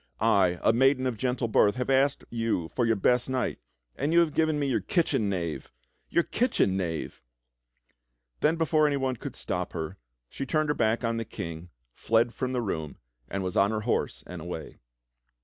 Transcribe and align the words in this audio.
I, 0.19 0.57
a 0.63 0.73
maiden 0.73 1.05
of 1.05 1.15
gentle 1.15 1.47
birth, 1.47 1.75
have 1.75 1.91
asked 1.91 2.23
you 2.31 2.69
for 2.69 2.87
your 2.87 2.95
best 2.95 3.29
knight, 3.29 3.59
and 3.95 4.11
you 4.11 4.19
have 4.21 4.33
given 4.33 4.57
me 4.57 4.65
your 4.65 4.79
kitchen 4.79 5.29
loiave!— 5.29 5.65
Your 6.09 6.23
kitchen 6.23 6.75
knave!" 6.75 7.21
Then 8.39 8.55
before 8.55 8.87
anyone 8.87 9.15
could 9.17 9.35
stop 9.35 9.73
her, 9.73 9.97
she 10.27 10.43
turned 10.47 10.69
her 10.69 10.73
back 10.73 11.03
on 11.03 11.17
the 11.17 11.23
King, 11.23 11.69
fled 11.93 12.33
from 12.33 12.51
the 12.51 12.63
room, 12.63 12.97
and 13.29 13.43
was 13.43 13.55
on 13.55 13.69
her 13.69 13.81
horse 13.81 14.23
and 14.25 14.41
away. 14.41 14.79